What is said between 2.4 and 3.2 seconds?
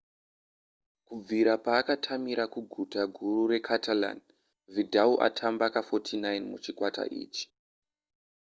kuguta